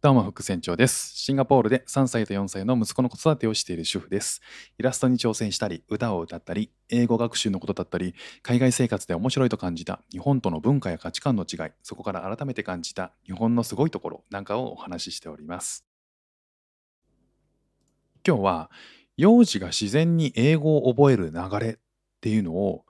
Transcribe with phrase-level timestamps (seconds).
[0.00, 1.10] どうも、副船長です。
[1.16, 4.40] シンガポールで3歳と4歳の息子の子育てをしている主婦です。
[4.78, 15.84] イラストに挑戦したり、歌を歌ったり、英語学習のことだったり、海外生活で面白いと感じた日本との文化や価値観の違い、そこから改めて感じた日本のすごいところなんかをお話ししております。
[18.24, 18.70] 今日は、
[19.16, 21.76] 幼児が自然に英語を覚える流れっ
[22.20, 22.84] ていうのを、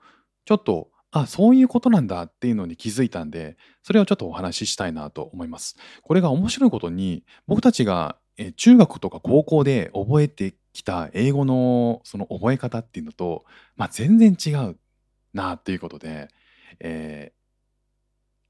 [0.45, 5.75] ちょっとあ、そういうことなんだっていうのに気づいたんで、それをちょっとお話ししたいなと思います。
[6.03, 13.43] これが面白いことに、僕たちがえ中学とか高校で覚えてきた英語のその覚え方っていうのと、
[13.75, 14.77] まあ、全然違う
[15.33, 16.29] なっていうことで、
[16.79, 17.39] えー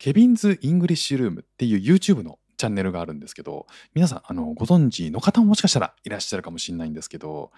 [0.01, 7.51] Kevin's English Room っていう YouTube のチャンネルがあるんですけど、皆さんあのご存知の方ももしかしたらいらっしゃるかもしれないんですけど、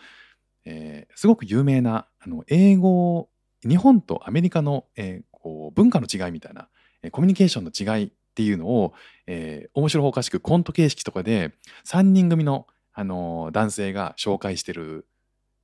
[0.66, 3.30] えーすごく有名なあの英語
[3.68, 6.68] 日本とアメリカの、えーこう文化の違いみたいな、
[7.02, 8.94] えーコミュニケーションの違いっていうのを、
[9.28, 11.54] えー面白おかしくコント形式とかで
[11.86, 15.08] 3人組の、あのー男性が紹介してる、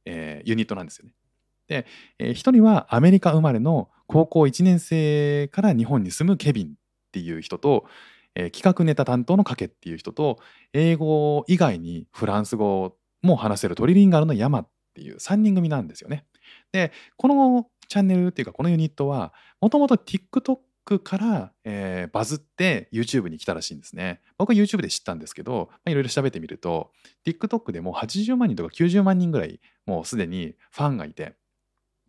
[0.05, 1.13] えーユニットなんですよね。
[1.67, 1.85] で、
[2.19, 6.69] え1人はアメリカ生まれの高校1年生から日本に住むケビンっ
[7.11, 7.85] ていう人と、
[8.35, 10.39] えー企画ネタ担当のカケっていう人と
[10.73, 16.25] 英語以外にフランス語も話せるトリリンガルのヤマっていう3人組なんですよね。
[16.71, 24.21] でこのチャンネルっていうかこのユニットはもともと TikTok から、えーバズって YouTube に来たらしいんですね。
[24.37, 26.91] 僕は YouTube で知ったんですけど、いろいろ調べてみると
[27.25, 31.35] TikTok でもう80万人とか90万人ぐらいもうすでにファンがいて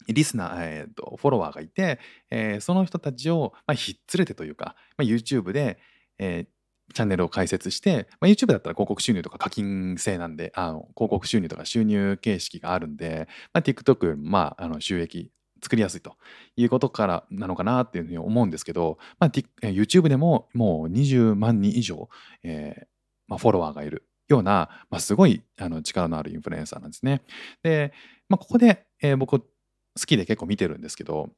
[0.07, 1.99] リスナー、えーとフォロワーがいて、
[2.31, 5.79] えーその人たちを、まあ、ひっつれてというか、まあ、YouTube で、
[6.19, 6.47] えー
[6.95, 15.31] チャンネルを開設して、まあ、YouTube だったら広告収入とか課金制なんであの広告収入とか収入形式があるんで、まあ、TikTok よりもまああの収益
[15.63, 16.17] 作りやすいと
[16.57, 22.09] いうことからなのかなっていうふうに思うんですけど、まあ、YouTube でももう20万人以上、
[22.43, 22.87] えー
[23.27, 27.23] まあ、フォロワーがいるような、まあ、すごいあの力のあるインフルエンサーなんですね。
[27.63, 27.93] で、
[28.29, 29.47] まあ、ここで、えー僕好
[30.07, 31.31] きで結構見てるんですけど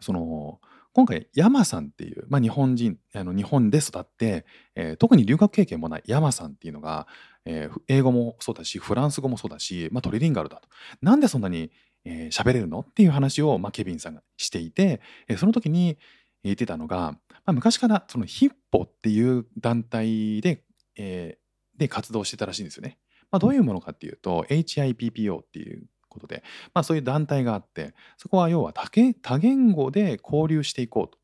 [0.00, 0.60] その
[0.94, 7.06] 今回山さんっていう、まあ、日本人あの日本で育って、えー特に留学経験もない山さんっていうのが、
[7.44, 10.68] えー英語もそうだしフランス語もそうだし、まあ、トリリンガルだと
[11.02, 11.70] なんでそんなに
[12.06, 12.80] えー喋れるの？
[12.80, 15.98] っていう話を、まあ、ケビンさんがしていて、えーその時に
[16.44, 20.62] 言ってたのが、まあ、昔からそのヒッポっていう団体で,、
[20.96, 22.98] えーで活動してたらしいんですよね。
[23.30, 31.18] まあ、どういうものかっていうと HIPPO っていうことで、まあ、そういう団体があってそこは要は多言多言語で交流していこうと。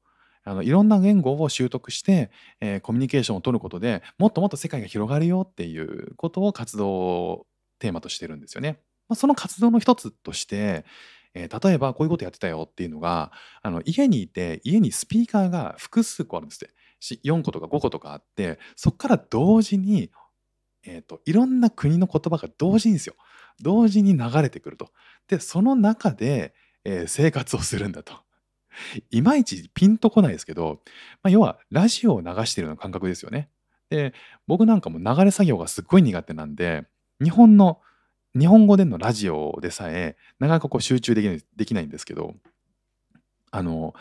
[0.44, 7.46] あのいろんな言語を習得して、えーコミュニケーションを取ることでもっともっと世界が広がるよっていうことを活動
[7.78, 8.80] テーマとしてるんですよね。
[9.12, 10.86] まあ、その活動の一つとして、
[11.34, 20.10] えー例えばこういうことやってたよっていうのがあの家にいて家にスピーカーが複数個あるんですって4個とか5個とかあってそこから同時に、
[20.84, 23.14] えー、といろんな国の言葉が同時にですよ
[23.62, 24.90] 同時に流れてくると。
[25.26, 28.12] でその中で、えー生活をするんだと。
[29.10, 30.80] いまいちピンとこないですけど、
[31.22, 33.48] まあ、要はラジオを流してるような感覚ですよね。
[33.90, 34.14] で
[34.46, 36.86] 僕なんかも流れ作業がすっごい苦手なんで
[37.22, 37.80] 日本の
[38.38, 42.34] 日本語でのラジオでさえなかなかこう集中できないできないんですけど
[43.50, 43.94] あの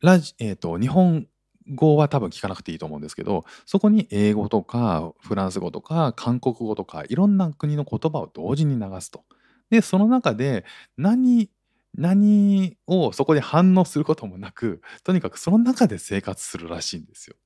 [0.00, 1.26] ラジ、えー、と日本
[1.74, 9.24] 語は多分聞かなくていいと思うんですけどそこに英語とかフランス語とか韓国語とかいろんな国の言葉を同時に流すと。
[9.70, 10.64] でその中で
[10.96, 11.50] 何
[11.94, 17.36] 何をそこで反応することもなくとにかくその中で生活するらしいんですよ。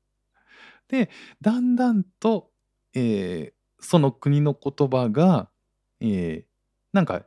[0.88, 2.50] でだんだんと、
[2.94, 5.50] えーその国の言葉が、
[6.00, 6.56] えー
[6.92, 7.26] なんか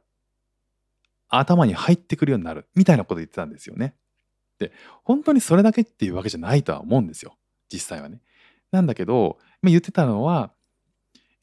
[1.28, 3.94] 頭に入ってくるようになるみたいなこと言ってたんですよね。
[4.57, 4.72] で
[5.03, 7.38] 本当にそれだけっていうわけじゃないとは思うんですよ
[7.72, 8.19] 実際はね。
[8.72, 10.52] なんだけど言ってたのは、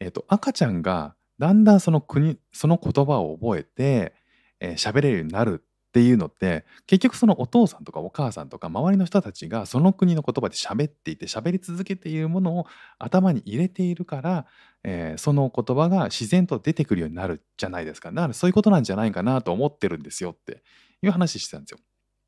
[0.01, 4.15] えー、と赤ちゃんがだんだんその国その言葉を覚えて
[4.61, 5.65] えー喋れるようになる
[5.97, 12.67] っていうのって結局そのお父さんとかお母さんとか周りの人たちがその国の言葉で喋っていて喋り続けているものを
[12.99, 14.47] 頭に入れているから、
[14.85, 20.63] えーその言葉が自然と出てくるようになるじゃないですかだからそういうことなんじゃないかなと思ってるんですよって
[21.01, 21.79] いう話してたんですよ。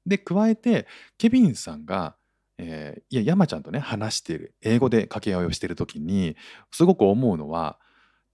[0.06, 0.86] で加えて
[1.18, 2.16] ケビンさんが、
[2.56, 6.36] えーいや山ちゃんとね話している英語で掛け合いをしてる時に
[6.70, 7.78] すごく思うのは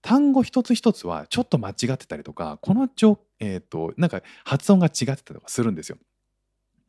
[0.05, 5.97] 単語一つ一つはちょっと間違ってたりとかこのちょ、えー、となんか発音が違ってたりとかするんですよ。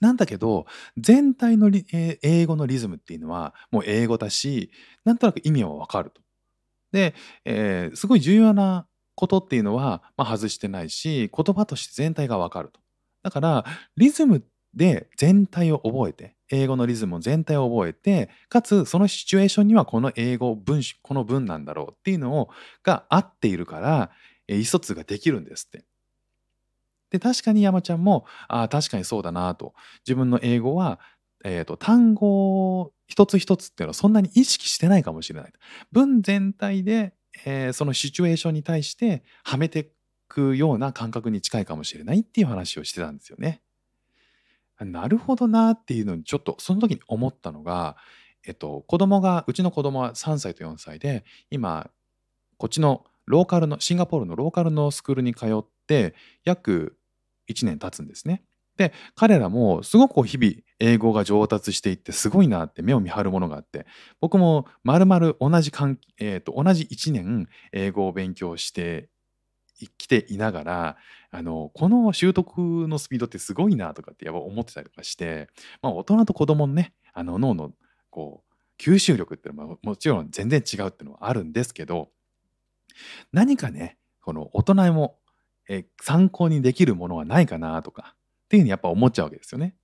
[0.01, 0.67] なんだけど
[0.99, 4.71] 全体の、えー英語のリズムっていうのはもう英語だし
[5.07, 6.21] なんとなく意味はわかると。
[6.93, 7.15] で、
[7.47, 12.81] えーすごい重要なことっていうのは、まあ、外してないし言葉として全体がわかると。
[13.23, 13.65] だから
[13.97, 22.51] リズムで全体を覚えて英語のリズム全体を覚えて、かつそのシチュエーションにはこの英語文この文なんだろうっていうのを
[22.83, 24.11] が合っているから、
[24.49, 25.85] 意思疎通ができるんですって。
[27.11, 29.75] で、確かに山ちゃんも、ああ、確かにそうだなと。
[30.07, 31.01] 自分の英語は、
[31.45, 35.53] えっと、単語一つ一つっていうのはそんなに意識してないかもしれない。
[35.93, 37.15] 文全体で、
[37.45, 39.85] え、そのシチュエーションに対してはめてい
[40.29, 43.61] くような感覚に近いかもしれないっていう話をしてたんですよね。
[44.85, 47.97] なるほどなっていうのにちょっとその時に思ったのが、
[48.47, 51.91] えっと、子供がうちの子供は3歳と4歳で今
[52.59, 56.15] こっちのローカルのシンガポールのローカルのスクールに通って
[56.45, 56.97] 約
[57.51, 58.43] 1年経つんですね。
[58.77, 63.87] で彼らもすごく日々英語が上達していってすごいなって目を見張るものがあって
[64.21, 69.09] 僕もまるまる同じ、同じ1年英語を勉強して
[69.99, 70.97] きていながら
[71.31, 72.59] あのこの習得
[72.89, 75.49] のスピードってすごいなとかってやっぱ思ってたりとかして、
[75.83, 77.73] まあ、大人と子供のねあの脳の
[78.11, 82.09] こう吸収力っていうのはもちろん全然違うっていうのはあるんですけど
[83.33, 85.19] 何かねこの大人も
[85.69, 88.15] え参考にできるものはないかなとか
[88.45, 89.75] っていうふうにやっぱ思っちゃうわけですよね。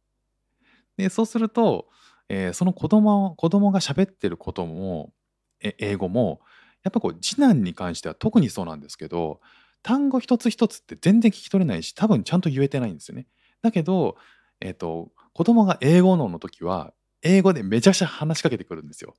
[0.97, 1.89] でそうすると、
[2.29, 5.13] えー、その子供子供が喋ってることも
[5.61, 6.41] え英語も
[6.83, 9.41] やっぱこう次男に関しては特にそうなんですけど
[9.83, 13.27] 単語一つ一つって全然聞き取れないし多分ちゃんと言えてないんですよね。
[13.63, 14.17] だけど、
[14.61, 16.93] え、ー、と子供が英語脳の時は
[17.23, 19.15] 英語でめちゃくちゃ話しかけてくるんですよ。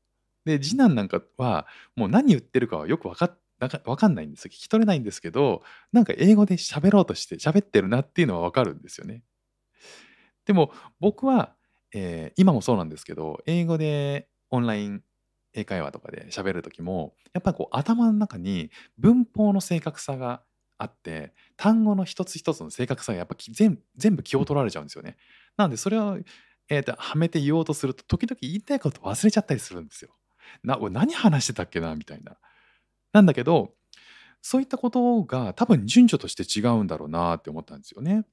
[0.45, 3.37] で次男なんかはもう何言ってるかはよく分かっ
[3.85, 5.63] わかんないんですよ聞き取れないんですけど
[5.93, 9.23] なんか英語で喋ろうとして喋ってるなっていうのはわかるんですよね。
[10.45, 11.55] でも僕は、
[11.93, 15.01] えー、今もそうなんですけど英語でオンライン
[15.53, 20.41] 英会話とかで喋る時もやっぱりこう頭の中に文法の正確さが
[20.77, 25.17] あって単語の一つ一つの正確さがやっぱ全全部気を取られちゃうんですよね。
[25.57, 26.19] なのでそれを、
[26.69, 30.11] えーと、はめて言おうとすると時々言いたいこと忘れちゃったりするんですよ。
[30.63, 32.37] な俺何話してたっけなみたいな。
[33.13, 33.73] なんだけど
[34.41, 38.25] そういったことが多分順序として違うんだろうなって思ったんですよね。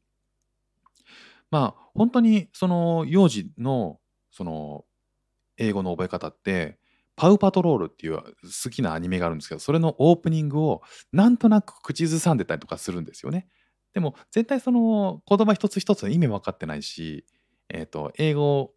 [1.50, 4.00] まあ本当にその幼児の
[4.32, 4.84] その
[5.56, 6.79] 英語の覚え方って
[7.20, 10.80] パウパトロールっていう好きなアニメがあるんですけどそれのオープニングを
[11.12, 13.46] なんとなく口ずさんでたりとかするんですよね。
[13.92, 17.26] でも絶対その言葉一つ一つの意味分かってないし、
[17.68, 18.72] えーと、英語、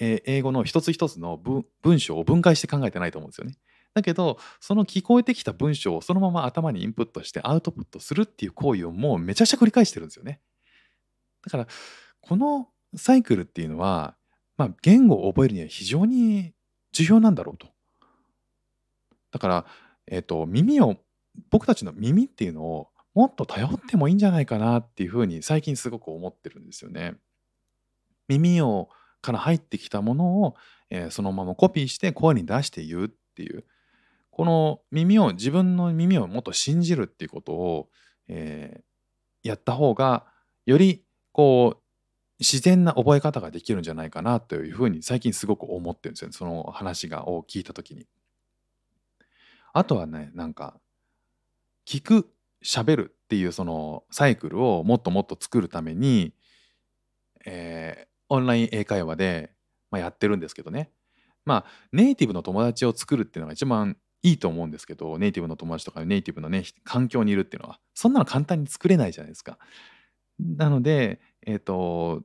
[0.00, 1.40] えー、英語の一つ一つの
[1.82, 3.54] 文章を分解して考えてないと思うんですよね。
[3.94, 10.40] だけどその聞こえてきた文章をそのまま頭にインプットしてアウトプットするっていう行為をもうめちゃくちゃ繰り返してるんですよね。
[11.44, 11.68] だから
[12.22, 14.16] このサイクルっていうのは、
[14.56, 16.54] まあ、言語を覚えるには非常に
[16.92, 17.68] 重要なんだろうと。
[19.30, 19.66] だから、
[20.06, 20.96] えっ、と、耳を、
[21.50, 27.14] 僕たちの耳っていうのをもっと頼ってもいいんじゃないかなっていうふうに最近すごく思ってるんですよね。
[28.28, 28.88] 耳を
[29.22, 30.56] から入ってきたものを、
[30.90, 33.64] えー、そのままコピーして声に出して言うっていう
[34.30, 37.88] この耳を自分の耳をもっと信じるっていうことを、
[38.28, 40.26] えー、やった方が
[40.66, 41.81] よりこう
[42.42, 48.06] 自然な覚え方ができるんじゃないかなというふうに最近すごく思ってるんですよねその話がを聞いた時に。
[49.72, 50.78] あとはねなんか
[51.86, 52.30] 聞く
[52.62, 56.34] 喋るっていうそのサイクルをもっともっと作るために、
[57.46, 59.52] えー、オンライン英会話で、
[59.90, 60.90] まあ、やってるんですけどね
[61.44, 69.58] まあネイティブの友達を作るっていうのが一番いいと思うんですけどネイティブの友達とかネイティブのね環境にいるっていうのはそんなの簡単に作れないじゃないですか。
[70.38, 72.22] なので、えっ、ー、と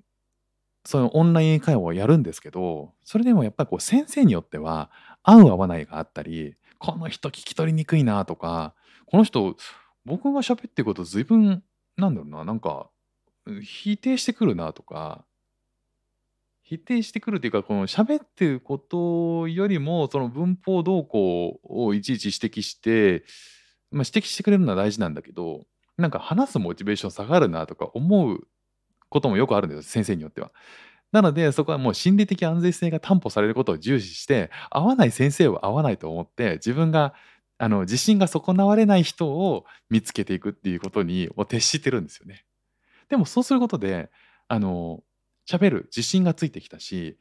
[0.88, 4.90] そのオンライン英会話をやるんですけどそれでもやっぱりこう先生によっては
[5.22, 8.74] 合う合わないがあったりこの人聞き取りにくいなとか
[9.06, 9.58] この人
[10.06, 11.62] 僕が喋ってること随分
[11.98, 12.90] なんだろうななんか
[13.62, 15.26] 否定してくるなとか
[16.64, 23.26] 否定してくるというかこの喋ってることよりもその文法動向をいちいち指摘して、
[23.92, 25.66] まあ、指摘してくれるのは大事なんだけど
[25.98, 28.48] なんか話すモチベーション下がるなとか思う
[29.10, 30.52] こともよくあるんです先生によっては。
[31.12, 37.14] なのでそこはもう心理的安全性が担保されることを重視して合わない先生は合わないと思って自分が
[37.58, 42.46] あの自信が損なわれない人を見つけていくっていうことにを徹してるんですよね。
[43.10, 44.10] でもそうすることで
[44.48, 45.02] あの
[45.50, 47.18] 喋る自信がついてきたし、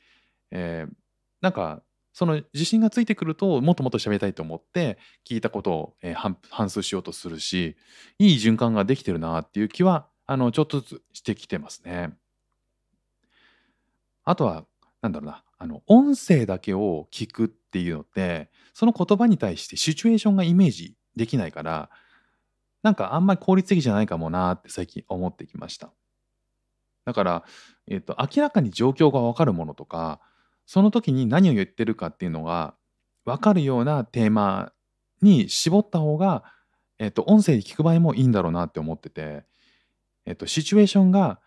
[0.50, 0.95] えー、
[1.40, 7.76] なんかその自信がついてくるともっともっと喋りたいと思って聞いたことを、えー、反反数しようとするし
[8.19, 12.16] いい循環ができてるなっていう気はあの、ちょっとずつしてきてますね。
[14.25, 14.64] あとは、
[15.02, 21.90] なんだろうな、あの、音声だけを聞くっていうのって、その言葉に対してシチュエーションがイメージできないから、
[22.83, 25.92] なんかあんまり効率的じゃないかもなって最近思ってきました。
[27.04, 27.45] だから、
[27.88, 30.21] えっと、明らかに状況がわかるものとか、
[30.66, 32.75] その時に何を言ってるかっていうのが
[33.25, 34.73] 分かるようなテーマ
[35.23, 36.45] に絞った方が、
[36.99, 39.45] えっと、音声で聞く場合もいいんだろうなって思ってて、
[40.26, 41.40] えっと、シチュエーションが、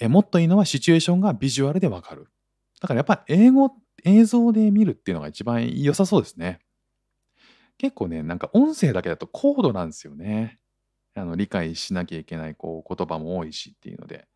[0.00, 2.28] えもっといいのはシチュエーションがビジュアルで分かる。
[2.80, 3.72] だからやっぱ英語、
[4.04, 6.60] 映像で見るっていうのが一番良さそうですね。
[7.78, 10.58] 結構ね、なんか音声だけだと高度なんですよね。
[11.14, 14.26] あの理解しなきゃいけないこう言葉も多いしっていうので。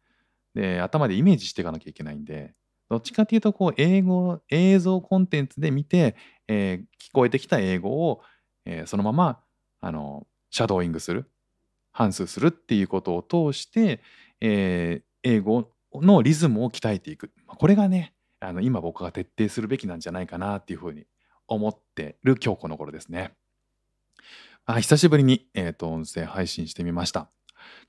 [0.54, 2.54] で、頭でイメージしていかなきゃいけないんで、
[2.88, 6.16] どっちかっていうと、こう、英語、映像コンテンツで見て、
[6.48, 8.22] えー聞こえてきた英語を、
[8.64, 9.40] えーそのまま、
[9.80, 11.30] あの、シャドーイングする、
[11.96, 14.02] 反数するっていうことを通して、
[14.40, 17.32] えー英語のリズムを鍛えていく。
[17.48, 21.04] まこれがね、あの、今僕が徹底するべきなんじゃないかなっていうふうに
[21.48, 23.32] 思ってる今日この頃ですね。
[24.66, 27.28] あ、久しぶりに、えっと、音声配信してみました。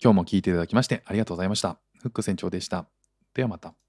[0.02, 1.80] 今日も聞いていただきましてありがとうございました。
[2.02, 2.88] フック船長でした。
[3.36, 3.87] ではまた。